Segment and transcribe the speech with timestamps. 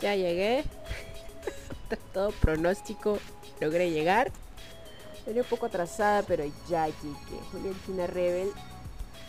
[0.00, 0.64] Ya llegué.
[2.12, 3.20] Todo pronóstico,
[3.60, 4.32] logré llegar.
[5.24, 7.40] Venía un poco atrasada, pero ya llegué.
[7.52, 8.50] Juliantina Rebel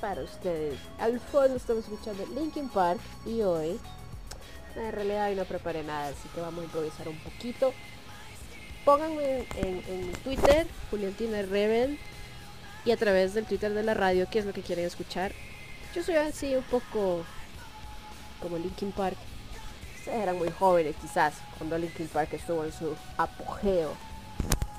[0.01, 0.79] para ustedes.
[0.97, 3.79] Al fondo estamos escuchando Linkin Park y hoy,
[4.75, 7.73] en realidad hoy no preparé nada, así que vamos a improvisar un poquito.
[8.85, 11.97] Pónganme en, en Twitter, Juliantina Rebel,
[12.85, 15.33] y a través del Twitter de la radio qué es lo que quieren escuchar.
[15.95, 17.23] Yo soy así un poco
[18.39, 19.17] como Linkin Park.
[19.97, 23.91] Ustedes eran muy jóvenes quizás cuando Linkin Park estuvo en su apogeo.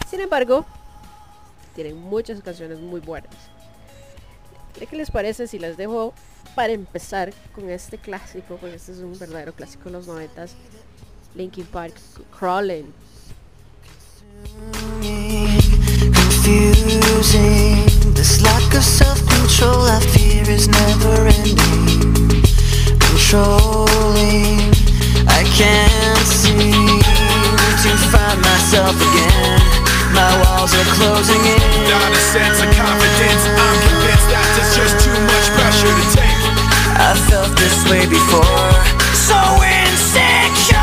[0.09, 0.65] Sin embargo,
[1.75, 3.35] tienen muchas canciones muy buenas.
[4.79, 6.15] ¿Qué les parece si las dejo
[6.55, 8.57] para empezar con este clásico?
[8.57, 10.55] Porque este es un verdadero clásico de los noventas.
[11.35, 11.95] Linkin Park,
[12.39, 12.93] Crawling.
[16.47, 17.85] Confusing.
[18.15, 22.43] This lack of self-control I fear is never ending.
[23.01, 24.61] Controlling,
[25.27, 27.01] I can't seem
[27.83, 29.61] to find myself again.
[30.15, 31.61] My walls are closing in.
[31.91, 33.43] Not a sense of confidence.
[33.47, 36.41] I'm convinced that there's just too much pressure to take.
[36.99, 38.73] I felt this way before.
[39.13, 40.76] So insecure.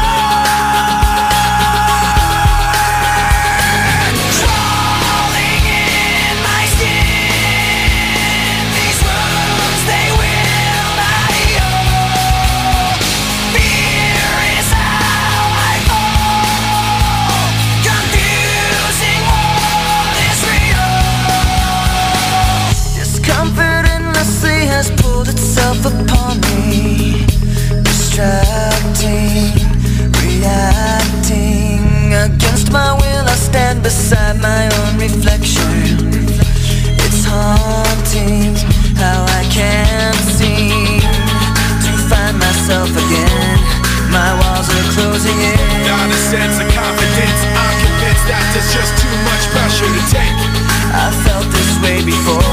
[33.84, 36.08] Beside my own reflection.
[37.04, 38.56] It's haunting
[38.96, 41.04] how I can't seem
[41.84, 43.60] to find myself again.
[44.10, 45.60] My walls are closing in.
[45.84, 47.40] Not a sense of confidence.
[47.60, 50.40] I'm convinced that there's just too much pressure to take.
[50.96, 52.53] I felt this way before.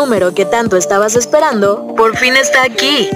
[0.00, 3.06] Número que tanto estabas esperando por fin está aquí.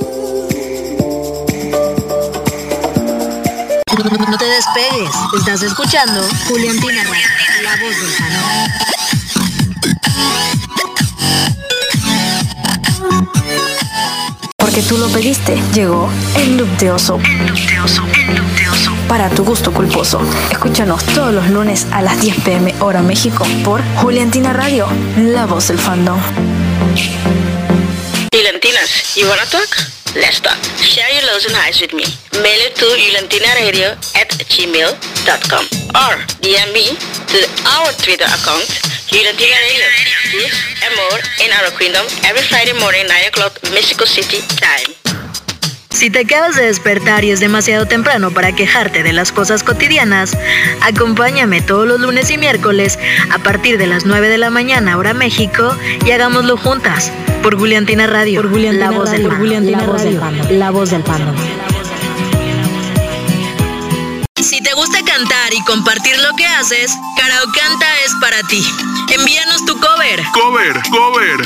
[3.92, 5.10] No te despegues.
[5.38, 7.28] Estás escuchando Juliantina Radio,
[7.62, 8.42] la voz del fandom.
[14.56, 15.62] Porque tú lo pediste.
[15.74, 17.20] Llegó el loop de oso.
[19.10, 20.22] Para tu gusto culposo.
[20.50, 25.68] Escúchanos todos los lunes a las 10 pm hora México por Juliantina Radio, la voz
[25.68, 26.18] del fandom.
[28.32, 28.90] Juliantinas,
[29.52, 30.01] talk?
[30.16, 30.60] Let's talk.
[30.76, 32.04] Share your lows and highs with me.
[32.44, 35.66] Mail it to juliantinaradio at gmail.com
[35.96, 36.14] or
[36.44, 36.92] DM me
[37.32, 37.40] to
[37.72, 38.68] our Twitter account,
[39.08, 39.88] Juliantina Radio.
[40.36, 45.01] This and more in our kingdom every Friday morning, 9 o'clock, Mexico City time.
[46.02, 50.36] Si te acabas de despertar y es demasiado temprano para quejarte de las cosas cotidianas,
[50.82, 52.98] acompáñame todos los lunes y miércoles
[53.30, 57.12] a partir de las 9 de la mañana hora México y hagámoslo juntas
[57.44, 60.58] por Juliantina Radio, Por Juliantina la voz Radio, del La voz del Radio, fandom.
[60.58, 61.36] la voz del fandom.
[64.72, 68.66] Te gusta cantar y compartir lo que haces, Karaokanta es para ti.
[69.10, 70.24] Envíanos tu cover.
[70.32, 71.46] Cover, cover,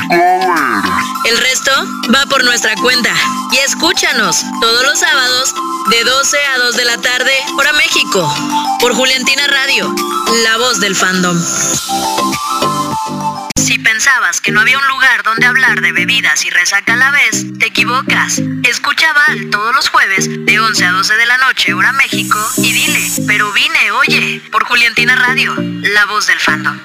[1.25, 1.71] El resto
[2.13, 3.11] va por nuestra cuenta.
[3.51, 5.55] Y escúchanos todos los sábados
[5.89, 8.31] de 12 a 2 de la tarde, hora México,
[8.79, 9.91] por Juliantina Radio,
[10.43, 11.35] la voz del fandom.
[13.85, 17.45] Pensabas que no había un lugar donde hablar de bebidas y resaca a la vez,
[17.59, 18.41] te equivocas.
[18.63, 22.73] Escucha Val todos los jueves de 11 a 12 de la noche, hora México, y
[22.73, 26.79] dile, pero vine, oye, por Juliantina Radio, la voz del fandom.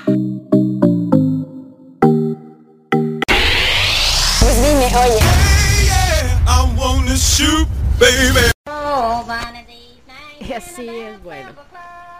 [6.47, 7.67] I wanna shoot,
[7.99, 8.51] baby.
[10.39, 11.55] Y así es, bueno.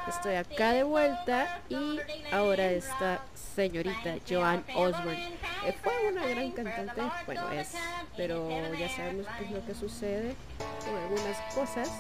[0.09, 2.01] Estoy acá de vuelta y
[2.33, 3.21] ahora esta
[3.61, 5.35] señorita Joan Osborne
[5.67, 7.73] eh, fue una gran cantante, bueno es,
[8.17, 10.35] pero ya sabemos qué es lo que sucede
[10.83, 11.91] con algunas cosas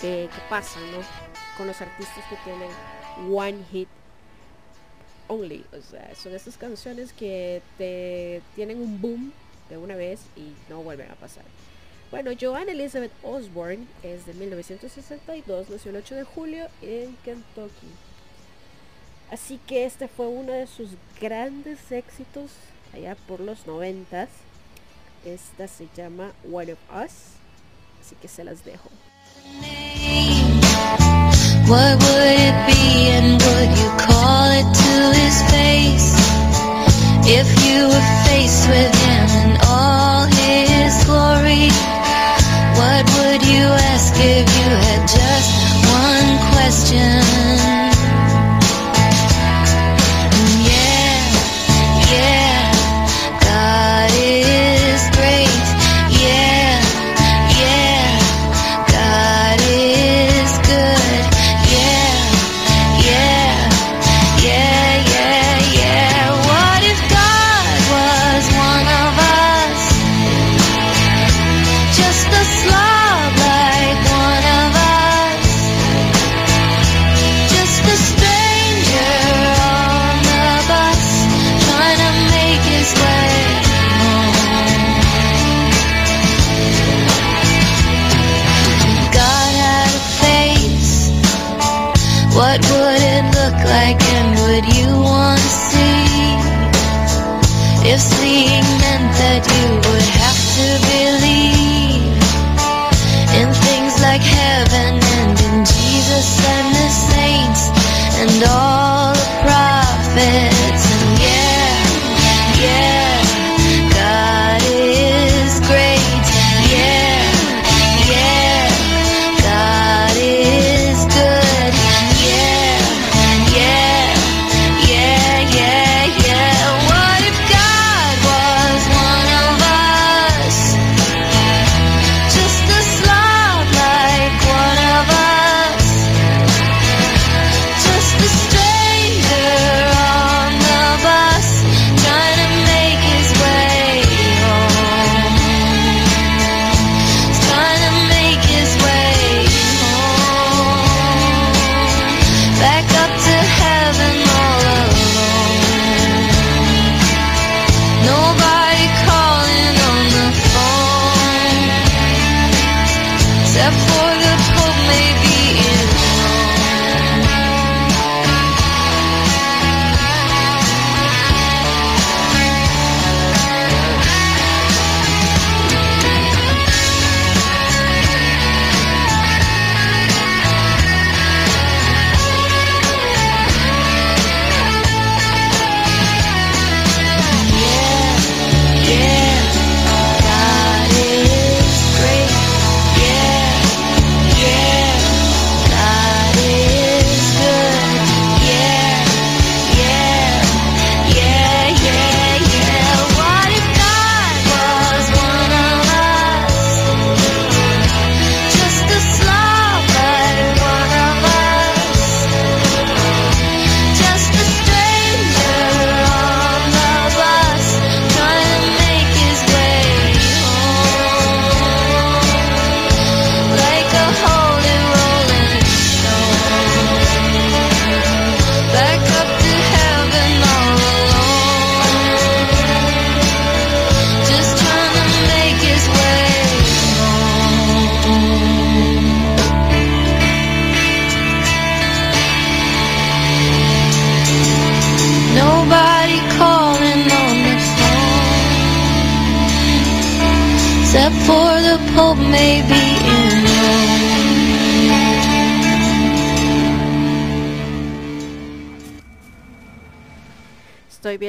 [0.00, 0.98] que, pasan, ¿no?
[1.58, 2.70] Con los artistas que tienen
[3.30, 3.88] one hit
[5.28, 9.34] only, o sea, son estas canciones que te tienen un boom
[9.68, 11.44] de una vez y no vuelven a pasar.
[12.10, 17.88] Bueno, Joan Elizabeth Osborne es de 1962, nació el 8 de julio en Kentucky.
[19.30, 20.90] Así que este fue uno de sus
[21.20, 22.50] grandes éxitos
[22.92, 24.28] allá por los 90.
[25.24, 27.12] Esta se llama One of Us.
[28.00, 28.90] Así que se las dejo.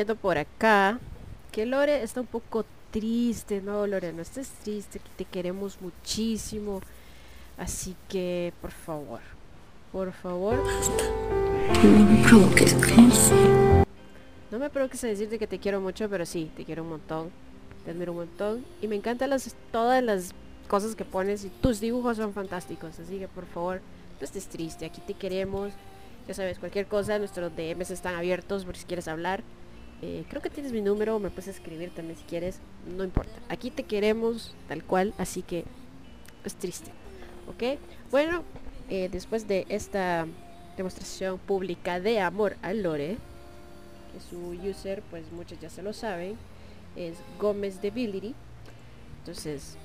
[0.06, 1.00] Por acá
[1.52, 4.12] que Lore está un poco triste, ¿no, Lore?
[4.14, 6.82] No estés triste, que te queremos muchísimo.
[7.56, 9.20] Así que, por favor,
[9.92, 10.58] por favor,
[11.84, 12.76] No me provoques,
[14.50, 17.30] no me provoques a decirte que te quiero mucho, pero sí, te quiero un montón.
[17.86, 18.66] Te admiro un montón.
[18.82, 20.32] Y me encantan las, todas las
[20.68, 23.00] cosas que pones y tus dibujos son fantásticos.
[23.00, 23.82] Así que, por favor,
[24.20, 24.86] no estés triste.
[24.86, 25.72] Aquí te queremos.
[26.28, 29.44] Ya sabes, cualquier cosa, nuestros DMs están abiertos por si quieres hablar.
[30.02, 32.60] Eh, creo que tienes mi número, me puedes escribir también si quieres,
[32.98, 33.34] no importa.
[33.50, 35.66] Aquí te queremos tal cual, así que
[36.44, 36.92] es triste.
[37.48, 37.80] ¿Ok?
[38.10, 38.44] Bueno,
[38.90, 40.26] eh, después de esta
[40.76, 43.18] demostración pública de amor a Lore,
[44.12, 46.36] que su user, pues muchos ya se lo saben,
[46.96, 48.34] es Gómez Debility.
[49.20, 49.78] Entonces,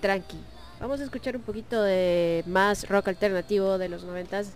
[0.00, 0.38] tranqui.
[0.80, 4.52] Vamos a escuchar un poquito de más rock alternativo de los noventas.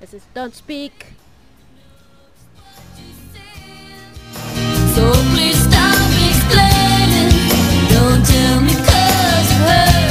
[0.00, 0.92] Ese es Don't Speak.
[8.08, 10.05] Don't tell me 'cause it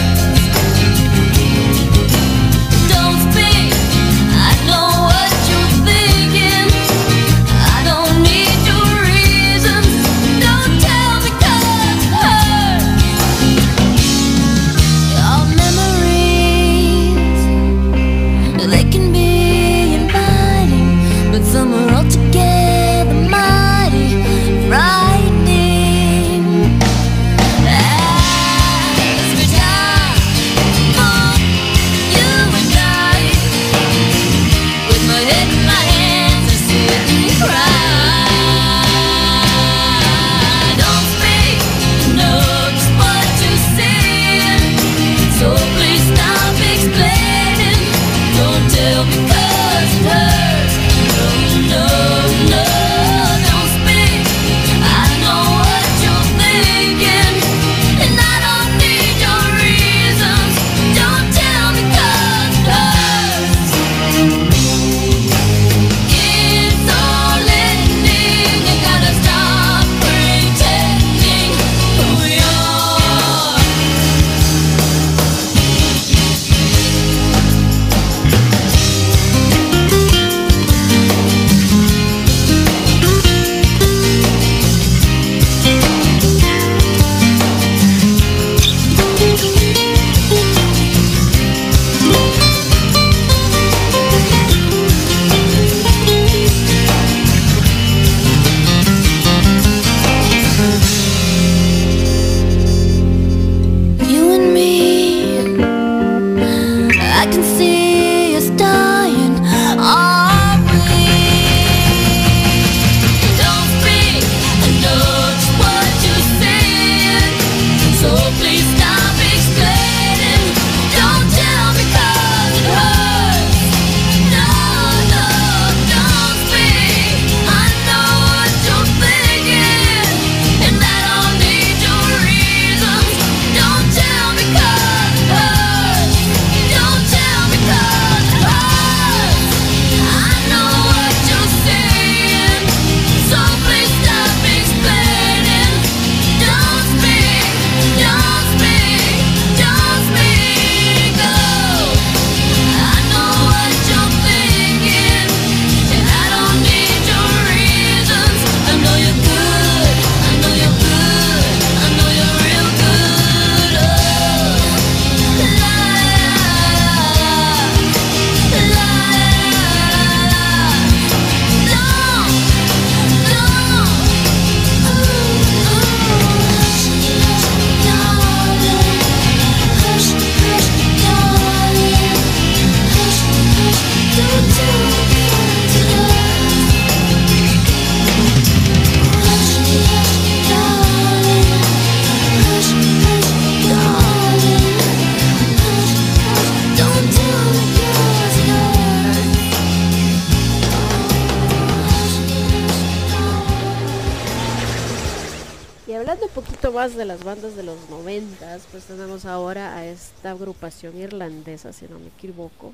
[206.95, 211.99] de las bandas de los noventas, pues tenemos ahora a esta agrupación irlandesa, si no
[211.99, 212.73] me equivoco,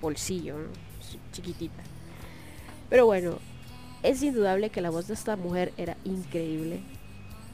[0.00, 0.68] bolsillo, ¿no?
[1.32, 1.82] Chiquitita.
[2.88, 3.38] Pero bueno,
[4.02, 6.80] es indudable que la voz de esta mujer era increíble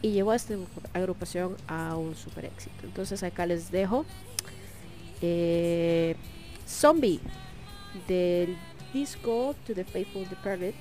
[0.03, 0.55] y llevó a esta
[0.93, 2.85] agrupación a un super éxito.
[2.85, 4.05] Entonces acá les dejo
[5.21, 6.17] eh,
[6.67, 7.21] Zombie
[8.09, 8.57] del
[8.93, 10.75] disco To the Faithful Departed.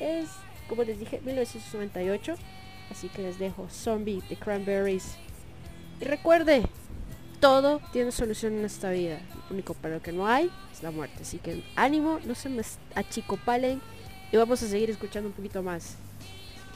[0.00, 0.28] Es,
[0.68, 2.34] como les dije, 1998.
[2.90, 5.16] Así que les dejo Zombie de Cranberries.
[6.00, 6.64] Y recuerde,
[7.40, 9.20] todo tiene solución en esta vida.
[9.48, 11.22] Lo único para lo que no hay es la muerte.
[11.22, 12.62] Así que ánimo, no se me
[12.94, 13.80] achicopalen.
[14.32, 15.96] Y vamos a seguir escuchando un poquito más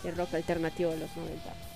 [0.05, 1.69] el rock alternativo de los 90.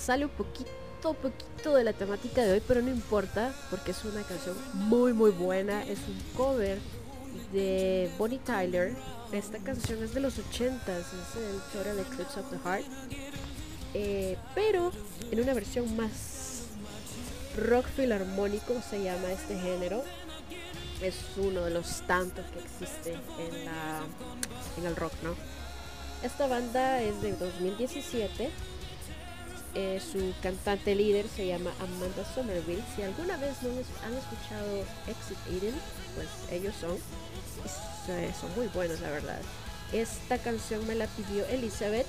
[0.00, 0.70] Sale un poquito,
[1.14, 5.30] poquito de la temática de hoy, pero no importa, porque es una canción muy, muy
[5.30, 5.84] buena.
[5.84, 6.78] Es un cover
[7.52, 8.94] de Bonnie Tyler.
[9.32, 12.86] Esta canción es de los 80s, es el Total Eclipse of the Heart.
[13.94, 14.92] Eh, pero
[15.30, 16.64] en una versión más
[17.56, 20.02] rock filarmónico se llama este género.
[21.02, 24.02] Es uno de los tantos que existe en, la,
[24.76, 25.34] en el rock, ¿no?
[26.22, 28.50] Esta banda es de 2017.
[29.74, 32.82] Eh, su cantante líder se llama Amanda Somerville.
[32.96, 33.70] Si alguna vez no
[34.04, 35.74] han escuchado Exit Eden,
[36.14, 36.96] pues ellos son.
[38.40, 39.40] Son muy buenos, la verdad.
[39.92, 42.06] Esta canción me la pidió Elizabeth,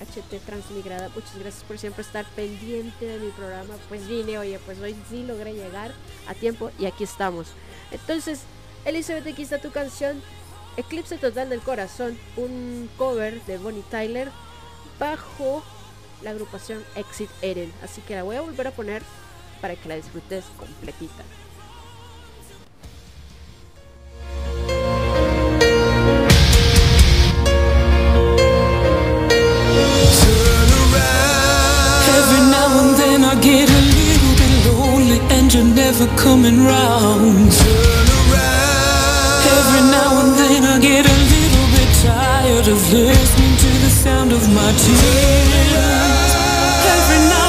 [0.00, 1.10] HT Transmigrada.
[1.10, 3.74] Muchas gracias por siempre estar pendiente de mi programa.
[3.88, 5.92] Pues vine, oye, pues hoy sí logré llegar
[6.26, 7.48] a tiempo y aquí estamos.
[7.90, 8.40] Entonces,
[8.86, 10.22] Elizabeth, aquí está tu canción.
[10.78, 14.30] Eclipse Total del Corazón, un cover de Bonnie Tyler
[14.98, 15.62] bajo
[16.22, 17.72] la agrupación Exit Eden.
[17.82, 19.02] Así que la voy a volver a poner
[19.60, 21.24] para que la disfrutes completita.
[36.16, 37.52] Coming round.
[39.44, 44.32] Every now and then I get a little bit tired of listening to the sound
[44.32, 46.11] of my tears.
[47.02, 47.41] Every now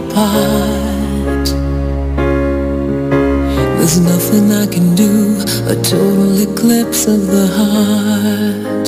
[0.00, 1.46] apart.
[3.78, 5.12] There's nothing I can do,
[5.66, 8.86] a total eclipse of the heart.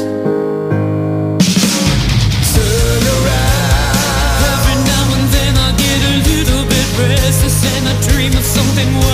[2.55, 4.43] Turn around.
[4.53, 8.91] Every now and then I get a little bit restless and I dream of something
[9.01, 9.12] wild.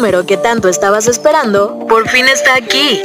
[0.00, 3.02] Número que tanto estabas esperando por fin está aquí.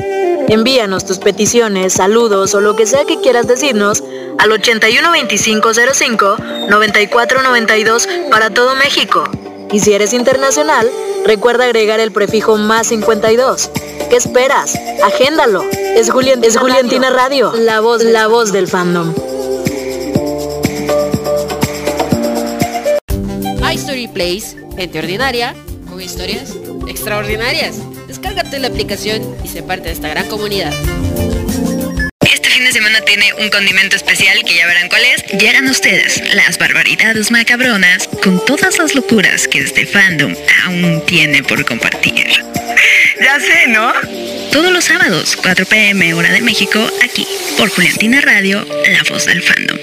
[0.47, 4.01] Envíanos tus peticiones, saludos o lo que sea que quieras decirnos
[4.39, 6.37] al 812505
[6.69, 9.25] 9492 para todo México.
[9.73, 10.89] Y si eres internacional,
[11.25, 13.71] recuerda agregar el prefijo más 52.
[14.09, 14.79] ¿Qué esperas?
[15.03, 15.63] Agéndalo.
[15.97, 19.13] Es, Julien- es Juliantina Radio, la voz, la voz del fandom.
[23.73, 25.53] iStory Place, gente ordinaria,
[25.89, 26.53] con historias
[26.87, 27.77] extraordinarias.
[28.07, 30.73] Descárgate la aplicación y sé parte de esta gran comunidad.
[32.21, 35.23] Este fin de semana tiene un condimento especial que ya verán cuál es.
[35.39, 40.33] Llegan ustedes las barbaridades macabronas con todas las locuras que este fandom
[40.65, 42.27] aún tiene por compartir.
[43.21, 43.93] Ya sé, ¿no?
[44.51, 47.25] Todos los sábados, 4 pm hora de México, aquí,
[47.57, 49.77] por Juliantina Radio, la voz del fandom.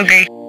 [0.00, 0.41] Ok,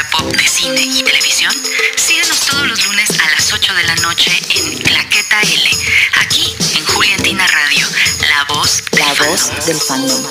[0.00, 1.52] cultura pop de cine y televisión?
[1.96, 5.70] Síguenos todos los lunes a las 8 de la noche en Claqueta L,
[6.20, 7.86] aquí en Juliantina Radio,
[8.28, 10.24] la voz del la voz del fandom.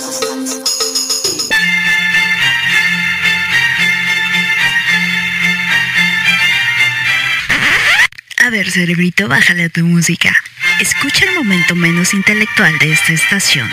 [8.37, 10.35] A ver, cerebrito, bájale a tu música.
[10.79, 13.69] Escucha el momento menos intelectual de esta estación.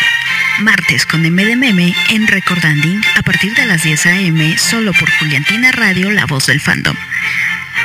[0.60, 4.56] Martes con M de Meme en Recordanding a partir de las 10 a.m.
[4.56, 6.96] solo por Juliantina Radio, la voz del fandom.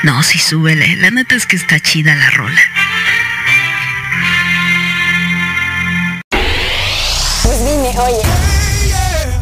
[0.03, 0.95] No, sí, súbele.
[0.95, 2.61] La neta es que está chida la rola.
[7.43, 8.21] Pues dime, oye.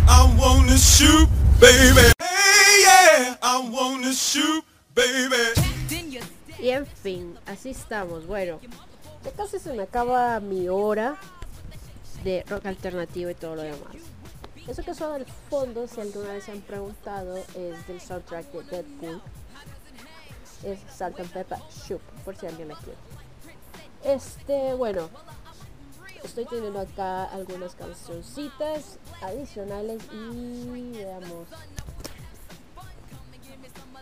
[0.07, 2.11] I wanna shoot, baby.
[2.19, 4.65] Hey, yeah, I wanna shoot,
[4.95, 5.35] baby.
[6.61, 8.25] Y en fin, así estamos.
[8.25, 8.59] Bueno,
[9.23, 11.15] ya casi se me acaba mi hora
[12.23, 13.95] de rock alternativo y todo lo demás.
[14.67, 18.63] Eso que suena al fondo, si alguna vez se han preguntado, es del soundtrack de
[18.63, 19.21] Deadpool.
[20.63, 22.97] Es Salt and Pepper Shoop, por si alguien la quiere.
[24.03, 25.09] Este, bueno,
[26.23, 31.47] estoy teniendo acá algunas cancioncitas adicionales y veamos.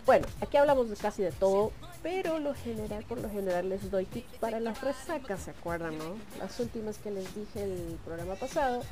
[0.04, 1.72] Bueno, aquí hablamos de casi de todo,
[2.10, 6.16] pero lo general, por lo general les doy tips para las resacas, ¿se acuerdan, no?
[6.38, 8.82] Las últimas que les dije el programa pasado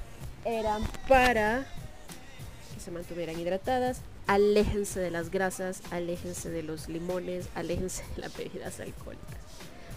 [0.44, 1.64] eran para
[2.74, 8.36] que se mantuvieran hidratadas, aléjense de las grasas, aléjense de los limones, aléjense de las
[8.36, 9.40] bebidas alcohólicas.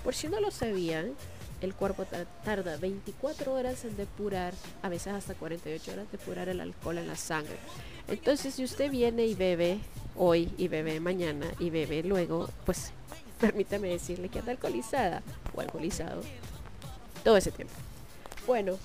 [0.02, 1.12] Por si no lo sabían,
[1.60, 6.62] el cuerpo ta- tarda 24 horas en depurar, a veces hasta 48 horas, depurar el
[6.62, 7.58] alcohol en la sangre.
[8.08, 9.80] Entonces, si usted viene y bebe
[10.20, 12.92] hoy y bebe mañana y bebe luego, pues
[13.40, 15.24] permítame decirle que anda alcoholizada
[15.56, 16.22] o alcoholizado
[17.24, 17.74] todo ese tiempo.
[18.46, 18.78] Bueno,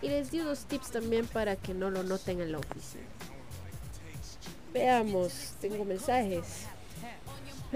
[0.00, 3.02] y les di unos tips también para que no lo noten en la oficina.
[4.72, 6.66] Veamos, tengo mensajes.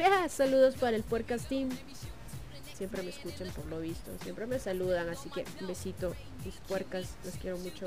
[0.01, 1.71] Ah, saludos para el Puercas Team.
[2.77, 6.15] Siempre me escuchan por lo visto, siempre me saludan, así que un besito,
[6.45, 7.87] mis puercas, los quiero mucho.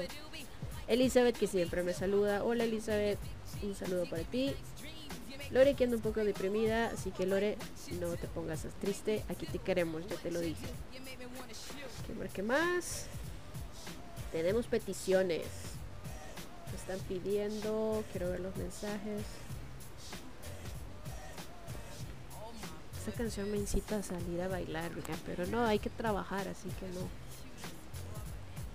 [0.88, 2.44] Elizabeth que siempre me saluda.
[2.44, 3.20] Hola Elizabeth,
[3.64, 4.54] un saludo para ti.
[5.52, 7.58] Lore que anda un poco deprimida, así que Lore,
[8.00, 10.66] no te pongas triste, aquí te queremos, ya te lo dije.
[12.08, 12.34] ¿Qué más?
[12.34, 13.06] ¿Qué más?
[14.32, 15.46] Tenemos peticiones.
[16.72, 19.22] Me están pidiendo, quiero ver los mensajes.
[23.00, 24.92] Esta canción me incita a salir a bailar,
[25.28, 27.25] pero no, hay que trabajar, así que no.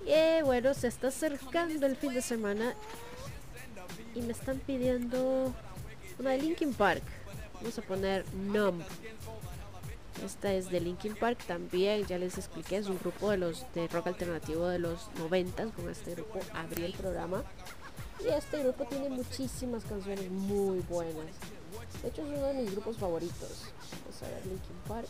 [0.05, 2.75] Y bueno, se está acercando el fin de semana
[4.15, 5.55] y me están pidiendo
[6.19, 7.03] una de Linkin Park.
[7.55, 8.83] Vamos a poner Numb.
[10.25, 13.89] Esta es de Linkin Park también, ya les expliqué, es un grupo de los de
[13.89, 17.43] rock alternativo de los 90 con este grupo abrí el programa.
[18.23, 21.25] Y este grupo tiene muchísimas canciones muy buenas.
[22.03, 23.73] De hecho es uno de mis grupos favoritos.
[24.05, 25.09] Vamos a ver Linkin Park.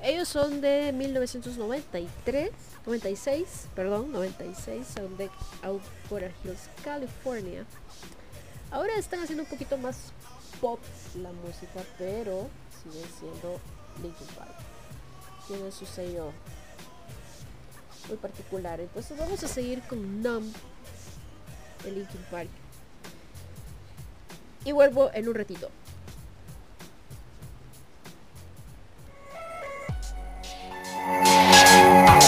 [0.00, 2.50] Ellos son de 1993,
[2.86, 5.28] 96, perdón, 96, son de
[5.62, 7.64] Outwater Hills, California.
[8.70, 10.12] Ahora están haciendo un poquito más
[10.60, 10.78] pop
[11.20, 12.48] la música, pero
[12.82, 13.58] sigue siendo
[14.02, 14.54] Linkin Park.
[15.48, 16.32] Tiene su sello
[18.08, 18.80] muy particular.
[18.80, 20.52] Entonces vamos a seguir con Numb
[21.82, 22.50] de Linkin Park.
[24.64, 25.70] Y vuelvo en un ratito.
[31.08, 32.27] Tired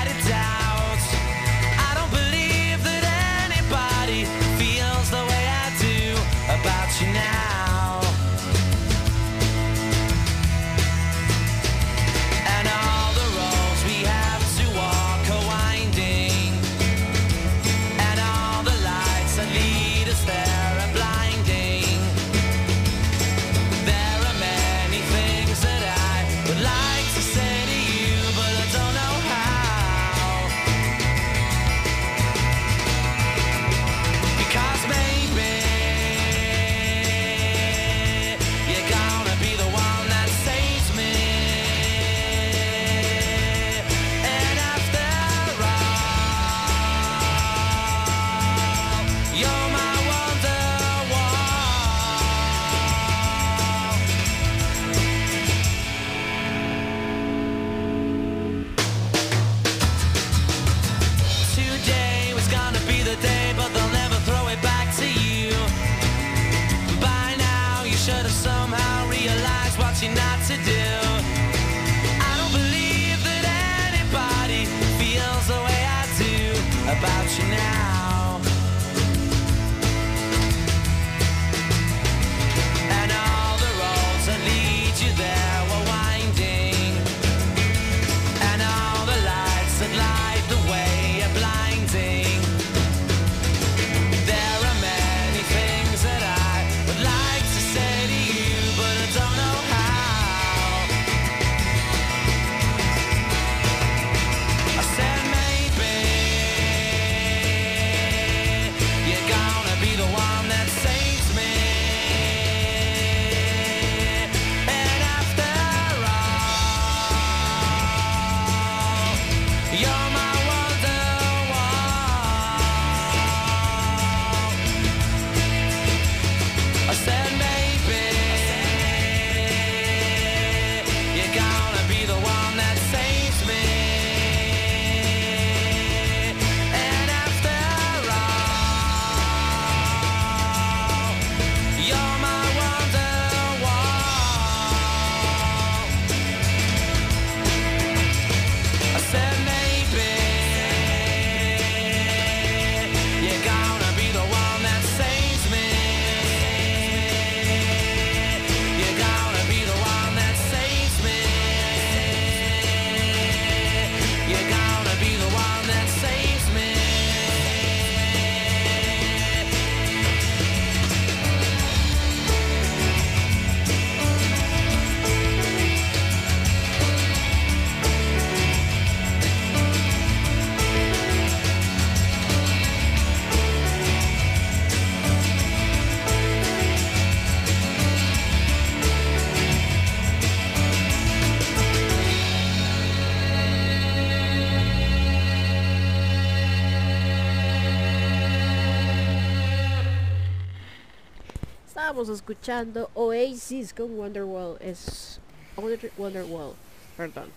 [202.01, 204.57] Estábamos escuchando Oasis con Wonderwall.
[204.59, 205.19] Es
[205.55, 206.53] Wonder- Wonderwall,
[206.97, 207.29] perdón.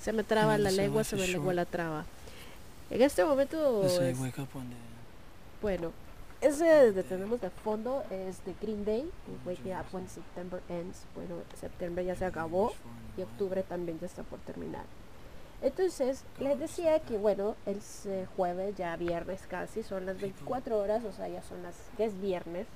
[0.00, 2.06] Se me traba la lengua, se me lengua la traba.
[2.88, 4.16] En este momento, es-
[5.60, 5.92] bueno,
[6.40, 9.10] ese que tenemos de fondo es de Green Day,
[9.44, 11.00] Wake Up When September Ends.
[11.14, 12.72] Bueno, septiembre ya se acabó
[13.18, 14.84] y octubre también ya está por terminar.
[15.60, 17.78] Entonces, les decía que bueno, el
[18.34, 22.18] jueves, ya viernes casi, son las 24 horas, o sea, ya son las, ya es
[22.18, 22.66] viernes.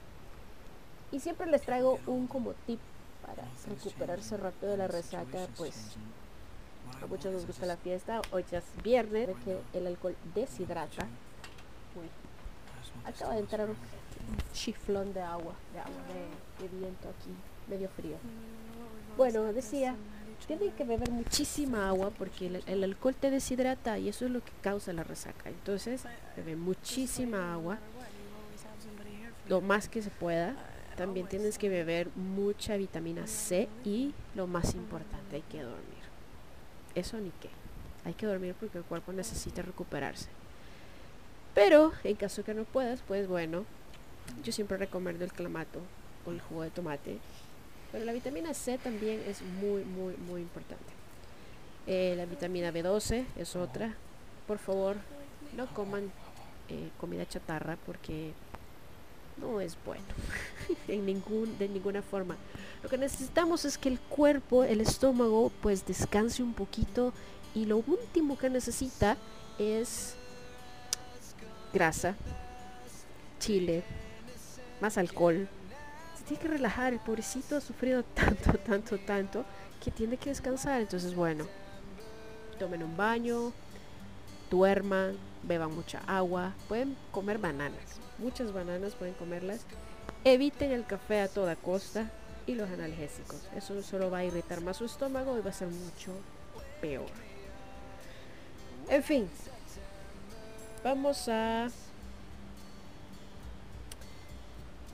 [1.12, 2.80] Y siempre les traigo un como tip
[3.24, 5.96] para recuperarse rápido de la resaca, pues
[7.02, 11.06] a muchos nos gusta la fiesta, hoy ya es viernes, que el alcohol deshidrata.
[11.94, 12.08] Uy,
[13.04, 13.76] acaba de entrar un
[14.52, 16.02] chiflón de agua, de agua
[16.60, 17.30] de, viento aquí,
[17.68, 18.16] medio frío.
[19.16, 19.94] Bueno, decía,
[20.46, 24.52] tienen que beber muchísima agua porque el alcohol te deshidrata y eso es lo que
[24.62, 25.48] causa la resaca.
[25.48, 26.04] Entonces,
[26.36, 27.78] bebe muchísima agua,
[29.48, 30.54] lo más que se pueda.
[30.96, 36.06] También tienes que beber mucha vitamina C y lo más importante, hay que dormir.
[36.94, 37.50] Eso ni qué.
[38.04, 40.28] hay que dormir porque el cuerpo necesita recuperarse.
[41.54, 43.64] Pero en caso que no puedas, pues bueno,
[44.42, 45.80] yo siempre recomiendo el clamato
[46.26, 47.18] o el jugo de tomate.
[47.92, 50.84] Pero la vitamina C también es muy, muy, muy importante.
[51.86, 53.94] Eh, la vitamina B12 es otra.
[54.46, 54.96] Por favor,
[55.56, 56.10] no coman
[56.68, 58.32] eh, comida chatarra porque
[59.36, 60.04] no es bueno
[60.88, 62.36] en ningún, de ninguna forma.
[62.82, 67.12] Lo que necesitamos es que el cuerpo, el estómago, pues descanse un poquito
[67.54, 69.16] y lo último que necesita
[69.58, 70.14] es
[71.72, 72.14] grasa,
[73.38, 73.82] chile,
[74.80, 75.48] más alcohol.
[76.16, 79.44] Se tiene que relajar, el pobrecito ha sufrido tanto, tanto, tanto
[79.82, 80.80] que tiene que descansar.
[80.80, 81.46] Entonces, bueno,
[82.58, 83.52] tomen un baño,
[84.50, 89.60] duerman, beban mucha agua, pueden comer bananas, muchas bananas pueden comerlas.
[90.24, 92.10] Eviten el café a toda costa
[92.46, 93.40] y los analgésicos.
[93.56, 96.12] Eso solo va a irritar más su estómago y va a ser mucho
[96.80, 97.10] peor.
[98.88, 99.28] En fin,
[100.84, 101.68] vamos a...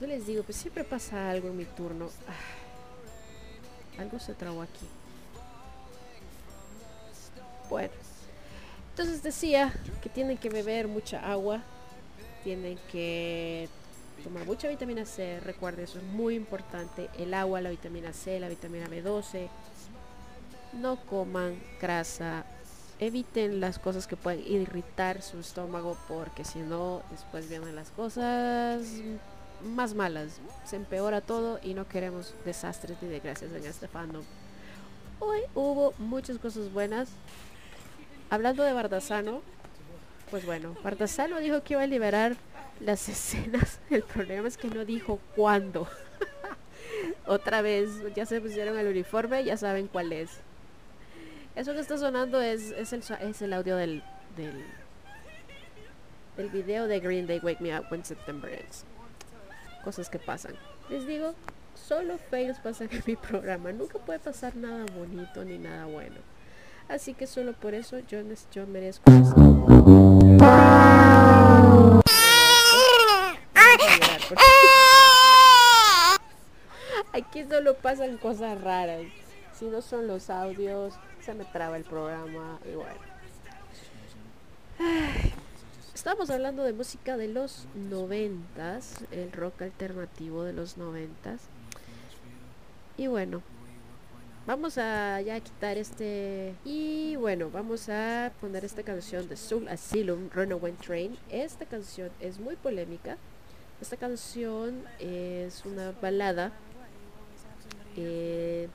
[0.01, 2.09] No les digo, pues siempre pasa algo en mi turno.
[2.27, 4.87] Ah, algo se trabó aquí.
[7.69, 7.93] Bueno,
[8.91, 11.63] entonces decía que tienen que beber mucha agua,
[12.43, 13.69] tienen que
[14.23, 18.49] tomar mucha vitamina C, recuerden eso es muy importante, el agua, la vitamina C, la
[18.49, 19.49] vitamina B12,
[20.75, 22.45] no coman grasa,
[22.99, 28.83] eviten las cosas que pueden irritar su estómago porque si no después vienen las cosas
[29.65, 34.25] más malas, se empeora todo y no queremos desastres ni desgracias en este fandom.
[35.21, 37.09] Hoy hubo muchas cosas buenas.
[38.29, 39.43] Hablando de Bardazano,
[40.33, 42.37] pues bueno, Bardazano dijo que iba a liberar
[42.81, 43.81] las escenas.
[43.91, 45.87] El problema es que no dijo cuándo.
[47.27, 50.31] Otra vez, ya se pusieron el uniforme, ya saben cuál es.
[51.55, 54.03] Eso que está sonando es, es, el, es el audio del,
[54.35, 54.65] del,
[56.39, 58.87] del video de Green Day Wake Me Up When September Ends.
[59.85, 60.55] Cosas que pasan.
[60.89, 61.35] Les digo,
[61.75, 63.71] solo fails pasan en mi programa.
[63.71, 66.17] Nunca puede pasar nada bonito ni nada bueno.
[66.89, 69.62] Así que solo por eso yo, yo merezco.
[77.13, 79.03] Aquí solo pasan cosas raras.
[79.53, 82.73] Si no son los audios, se me traba el programa y
[85.95, 91.43] Estamos hablando de música de los noventas, el rock alternativo de los noventas.
[92.97, 93.41] Y bueno,
[94.47, 100.29] vamos a ya quitar este y bueno, vamos a poner esta canción de Soul Asylum,
[100.33, 101.17] Runaway Train.
[101.31, 103.17] Esta canción es muy polémica.
[103.81, 106.53] Esta canción es una balada.
[107.97, 108.69] Eh,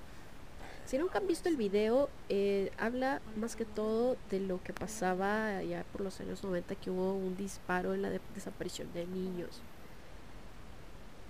[0.85, 5.61] si nunca han visto el video, eh, habla más que todo de lo que pasaba
[5.63, 9.61] ya por los años 90, que hubo un disparo en la de- desaparición de niños.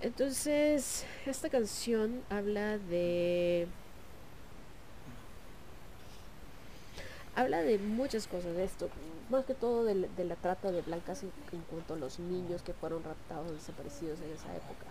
[0.00, 3.66] Entonces, esta canción habla de...
[7.38, 8.88] Habla de muchas cosas de esto,
[9.30, 12.62] más que todo de, de la trata de blancas en, en cuanto a los niños
[12.62, 14.86] que fueron raptados, desaparecidos en esa época.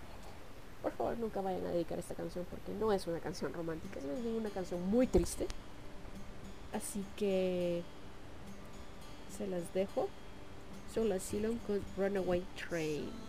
[0.82, 4.24] Por favor, nunca vayan a dedicar esta canción porque no es una canción romántica, es
[4.24, 5.46] una canción muy triste.
[6.72, 7.82] Así que
[9.36, 10.08] se las dejo.
[10.94, 13.27] Soul Asylum con Runaway Train.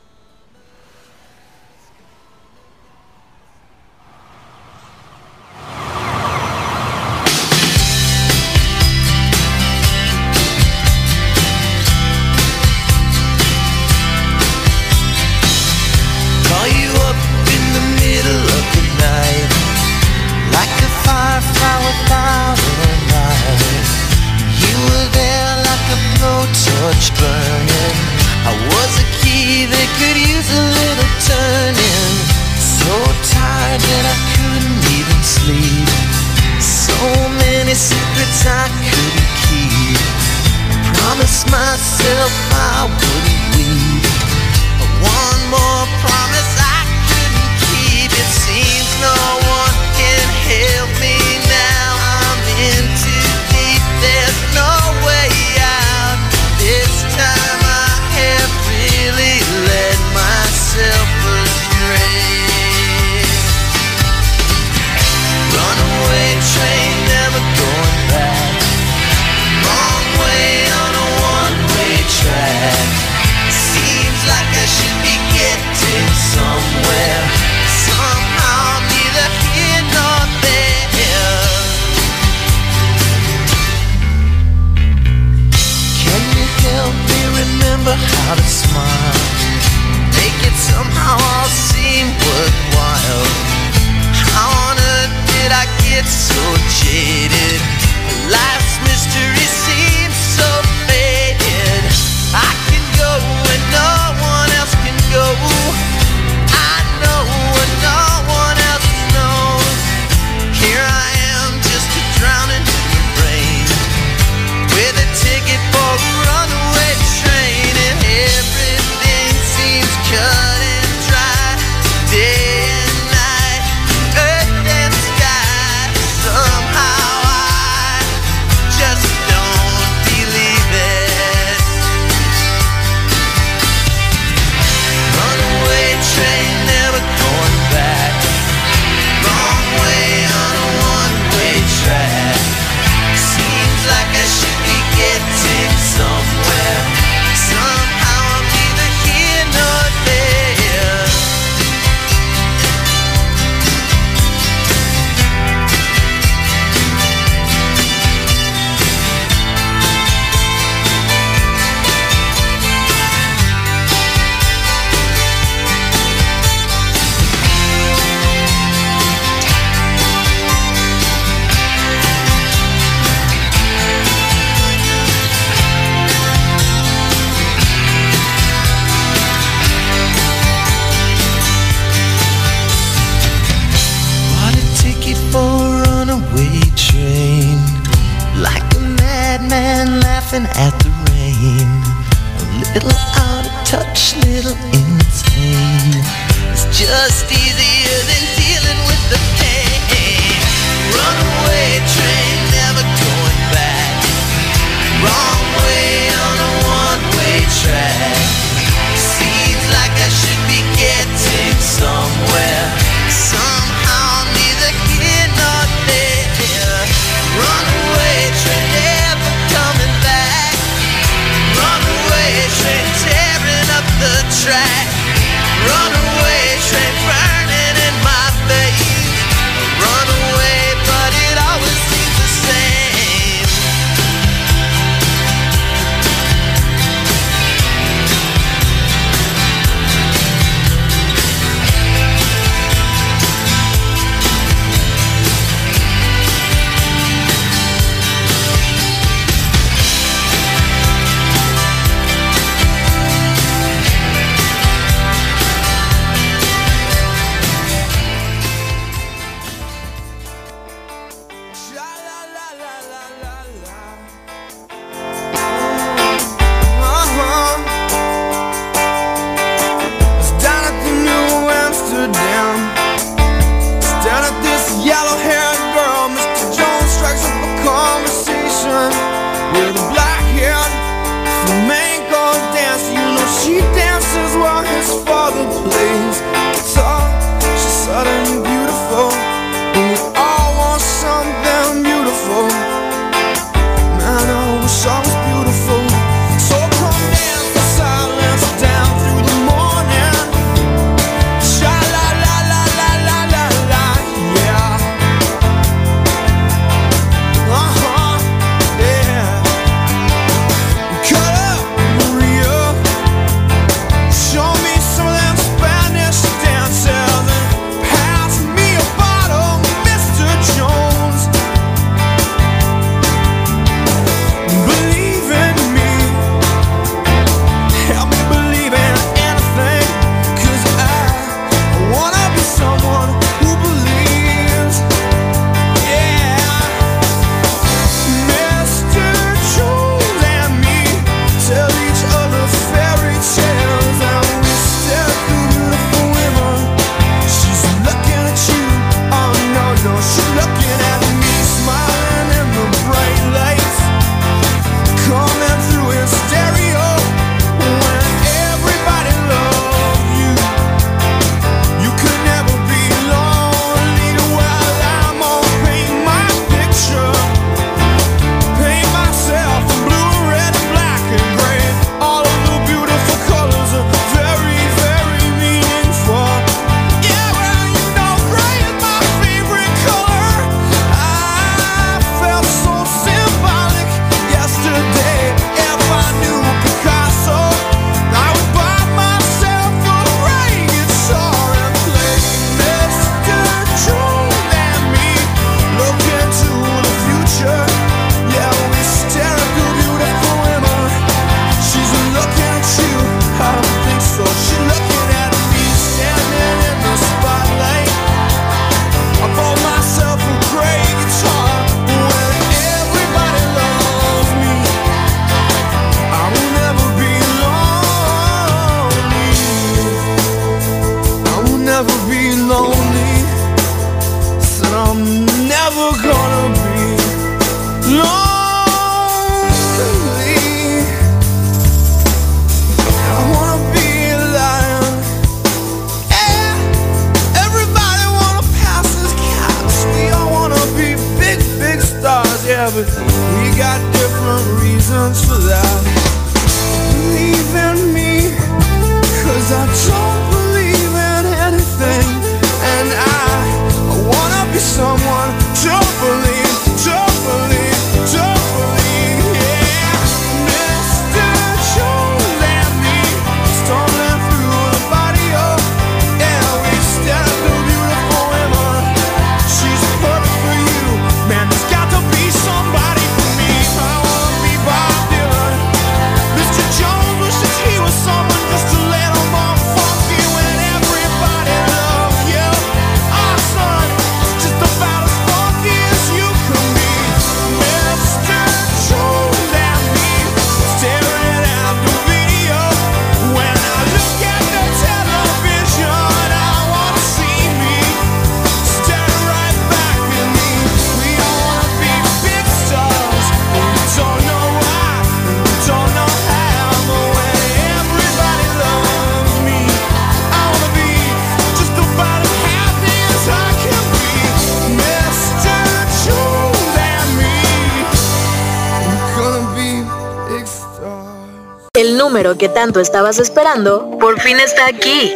[522.39, 525.13] Que tanto estabas esperando, por fin está aquí.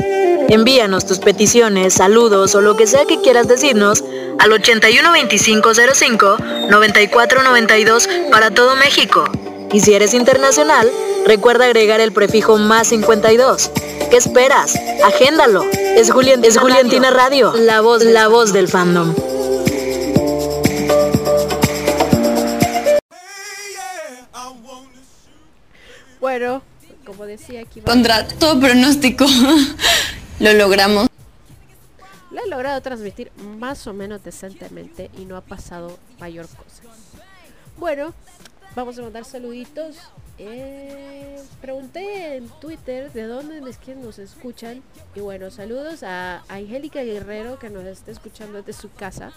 [0.50, 4.04] Envíanos tus peticiones, saludos o lo que sea que quieras decirnos
[4.40, 6.38] al 812505
[6.70, 9.24] 9492 para todo México.
[9.72, 10.92] Y si eres internacional,
[11.26, 13.72] recuerda agregar el prefijo más 52.
[14.12, 14.76] ¿Qué esperas?
[15.04, 15.64] Agéndalo.
[15.74, 19.16] Es, Julien- es Juliantina Radio, la voz, la voz del fandom.
[27.38, 27.64] Decía.
[27.86, 29.26] Contra todo pronóstico,
[30.40, 31.08] lo logramos.
[32.32, 36.82] Lo he logrado transmitir más o menos decentemente y no ha pasado mayor cosa.
[37.78, 38.14] Bueno,
[38.76, 39.98] vamos a mandar saluditos.
[40.40, 44.82] Eh, pregunté en Twitter de dónde es que nos escuchan.
[45.16, 49.32] Y bueno, saludos a Angélica Guerrero que nos está escuchando desde su casa.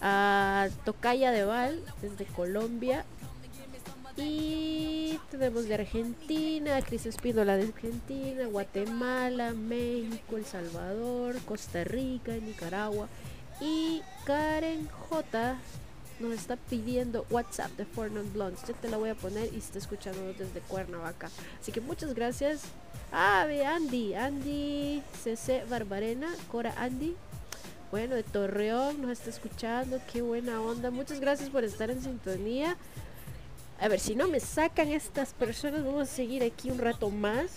[0.00, 3.04] A Tocaya de Val desde Colombia.
[4.16, 4.71] Y
[5.32, 13.08] tenemos de Argentina, Cris Espíndola de Argentina, Guatemala, México, El Salvador, Costa Rica, Nicaragua.
[13.58, 15.56] Y Karen J
[16.20, 18.62] nos está pidiendo WhatsApp de Non Blondes.
[18.68, 21.30] Yo te la voy a poner y está escuchando desde Cuernavaca.
[21.58, 22.64] Así que muchas gracias.
[23.10, 27.16] Ah, ve Andy, Andy CC Barbarena, Cora Andy.
[27.90, 30.90] Bueno, de Torreón nos está escuchando, qué buena onda.
[30.90, 32.76] Muchas gracias por estar en sintonía.
[33.82, 37.50] A ver, si no me sacan estas personas, vamos a seguir aquí un rato más.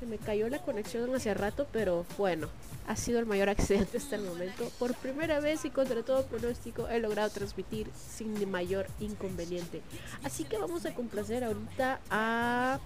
[0.00, 2.48] Se me cayó la conexión hace rato, pero bueno,
[2.86, 4.70] ha sido el mayor accidente hasta el momento.
[4.78, 9.82] Por primera vez y contra todo pronóstico he logrado transmitir sin mayor inconveniente.
[10.24, 12.80] Así que vamos a complacer ahorita a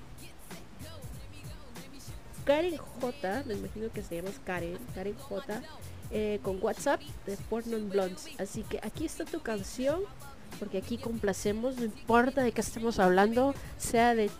[2.45, 5.63] Karen J, me imagino que se llama Karen, Karen J,
[6.11, 8.27] eh, con WhatsApp de Porno Blondes.
[8.41, 10.01] Así que aquí está tu canción,
[10.59, 14.31] porque aquí complacemos, no importa de qué estemos hablando, sea de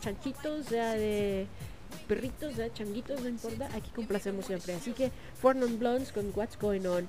[0.00, 1.46] chanchitos, sea de
[2.06, 4.74] perritos, sea de changuitos, no importa, aquí complacemos siempre.
[4.74, 5.10] Así que
[5.40, 7.08] Porno Blondes con What's Going On.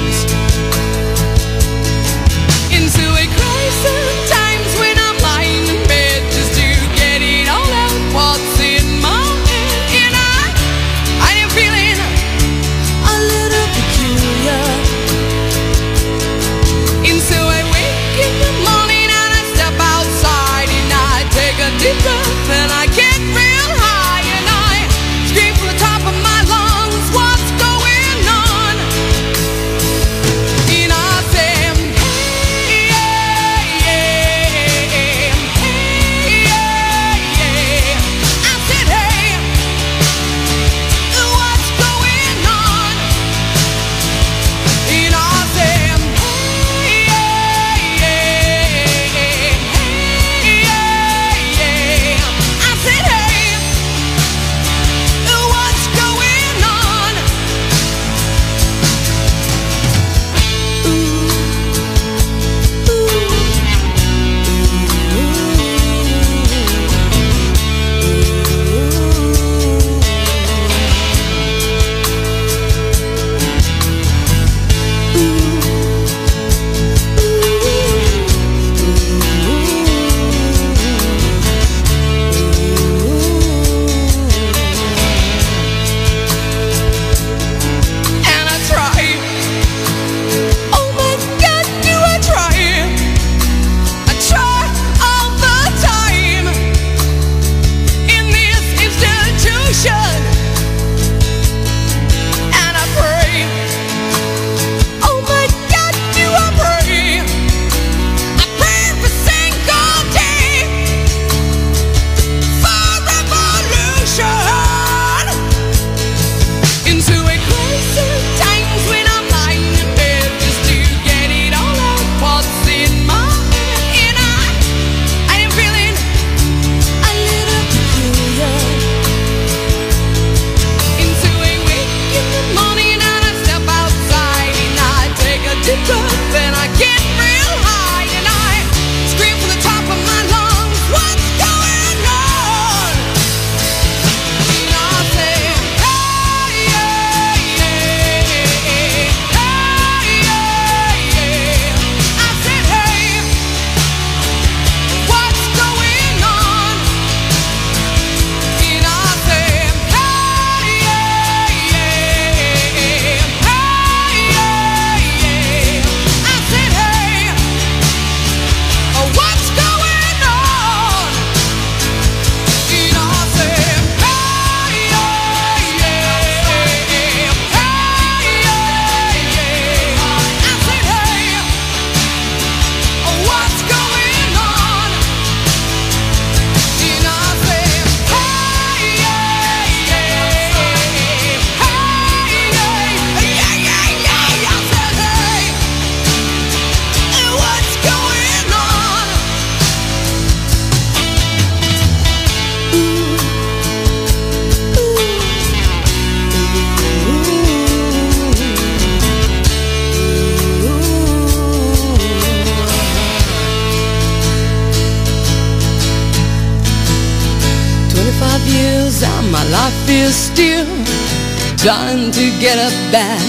[222.41, 223.21] Get up that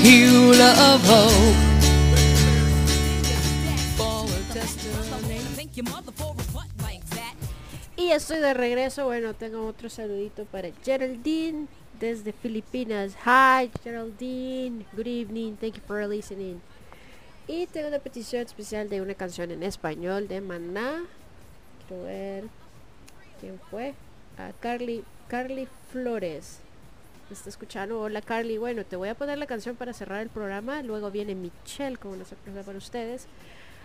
[0.00, 1.70] hill of hope.
[7.96, 9.06] Y estoy de regreso.
[9.06, 11.66] Bueno, tengo otro saludito para Geraldine
[11.98, 13.16] desde Filipinas.
[13.26, 14.86] Hi, Geraldine.
[14.92, 15.56] Good evening.
[15.56, 16.60] Thank you for listening.
[17.48, 21.04] Y tengo una petición especial de una canción en español de Maná.
[21.88, 22.44] Quiero ver
[23.40, 23.94] quién fue.
[24.38, 26.60] A Carly, Carly Flores.
[27.30, 28.00] ¿Me está escuchando?
[28.00, 28.58] Hola Carly.
[28.58, 30.82] Bueno, te voy a poner la canción para cerrar el programa.
[30.82, 33.26] Luego viene Michelle con una sorpresa para ustedes.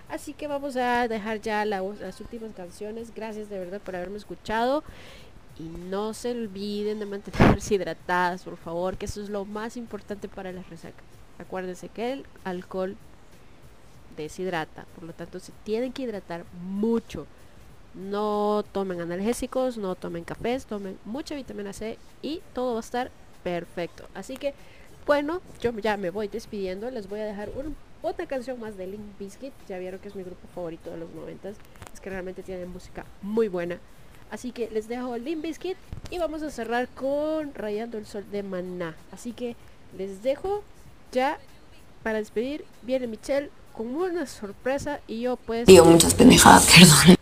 [0.10, 3.14] Así que vamos a dejar ya la- las últimas canciones.
[3.16, 4.84] Gracias de verdad por haberme escuchado.
[5.60, 10.28] Y no se olviden de mantenerse hidratadas, por favor, que eso es lo más importante
[10.28, 11.02] para la resaca.
[11.40, 12.98] Acuérdense que el alcohol
[14.18, 17.26] deshidrata, por lo tanto se tienen que hidratar mucho.
[17.94, 23.12] No tomen analgésicos, no tomen cafés, tomen mucha vitamina C y todo va a estar
[23.46, 24.06] perfecto.
[24.16, 24.56] Así que,
[25.06, 26.90] bueno, yo ya me voy despidiendo.
[26.90, 27.52] Les voy a dejar
[28.02, 29.54] otra canción más de Link Biscuit.
[29.70, 31.56] Ya vieron que es mi grupo favorito de los noventas.
[31.94, 33.80] Es que realmente tienen música muy buena.
[34.32, 35.78] Así que les dejo Limp Bizkit
[36.10, 38.96] y vamos a cerrar con Rayando el Sol de Maná.
[39.12, 39.56] Así que
[39.96, 40.64] les dejo
[41.12, 41.38] ya
[42.02, 42.66] para despedir.
[42.82, 45.68] Viene Michelle con una sorpresa y yo pues...
[45.68, 47.15] Digo muchas pendejadas, perdón.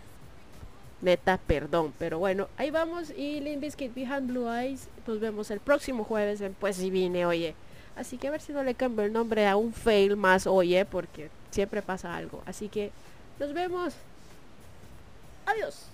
[1.04, 1.92] Neta, perdón.
[1.98, 4.88] Pero bueno, ahí vamos y Limp Bizkit Behind Blue Eyes.
[5.06, 7.54] Nos vemos el próximo jueves en Pues si vine, oye.
[7.94, 10.84] Así que a ver si no le cambio el nombre a un fail más, oye,
[10.84, 12.42] porque siempre pasa algo.
[12.46, 12.90] Así que
[13.38, 13.94] nos vemos.
[15.46, 15.93] Adiós.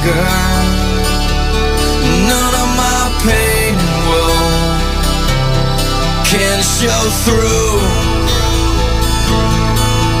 [0.00, 0.14] anger.
[2.28, 3.74] None of my pain
[4.08, 4.48] will
[6.24, 7.80] can show through.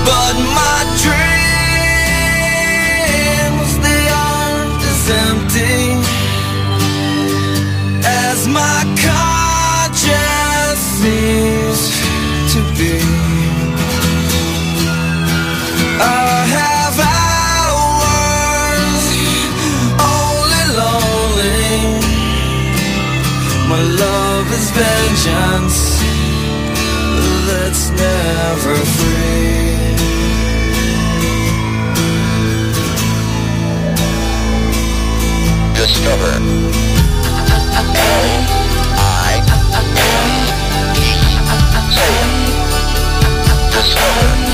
[0.04, 0.69] But my
[23.70, 26.00] My love is vengeance
[27.46, 29.94] that's never free.
[35.76, 36.34] Discover.
[43.70, 44.49] Discover.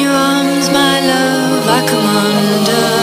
[0.00, 2.97] your arms, my love, I come under.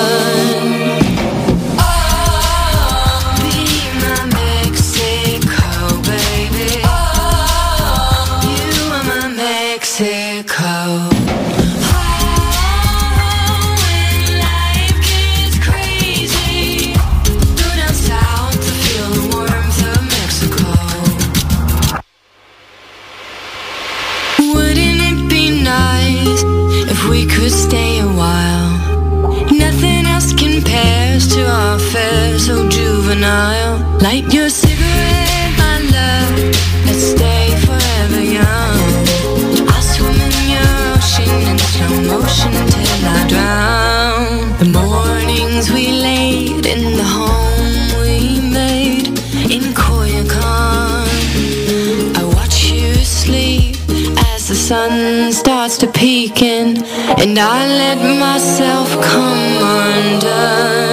[56.26, 56.80] weekend,
[57.22, 60.85] and I let myself come undone.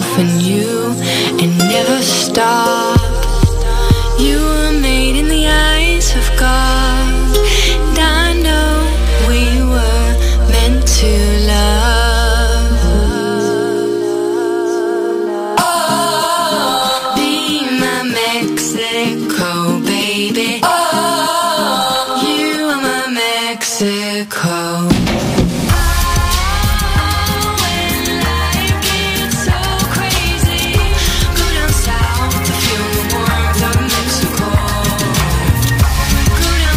[0.00, 0.90] yourself and you
[1.42, 3.00] and never stop.
[4.18, 6.69] You were made in the eyes of God.